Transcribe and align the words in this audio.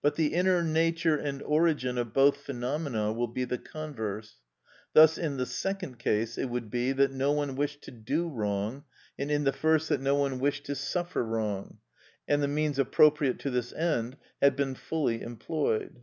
But 0.00 0.14
the 0.14 0.28
inner 0.32 0.62
nature 0.62 1.18
and 1.18 1.42
origin 1.42 1.98
of 1.98 2.14
both 2.14 2.38
phenomena 2.38 3.12
will 3.12 3.28
be 3.28 3.44
the 3.44 3.58
converse. 3.58 4.36
Thus 4.94 5.18
in 5.18 5.36
the 5.36 5.44
second 5.44 5.98
case 5.98 6.38
it 6.38 6.46
would 6.46 6.70
be 6.70 6.92
that 6.92 7.12
no 7.12 7.32
one 7.32 7.54
wished 7.54 7.82
to 7.82 7.90
do 7.90 8.30
wrong, 8.30 8.84
and 9.18 9.30
in 9.30 9.44
the 9.44 9.52
first 9.52 9.90
that 9.90 10.00
no 10.00 10.14
one 10.14 10.40
wished 10.40 10.64
to 10.64 10.74
suffer 10.74 11.22
wrong, 11.22 11.80
and 12.26 12.42
the 12.42 12.48
means 12.48 12.78
appropriate 12.78 13.38
to 13.40 13.50
this 13.50 13.74
end 13.74 14.16
had 14.40 14.56
been 14.56 14.74
fully 14.74 15.20
employed. 15.20 16.02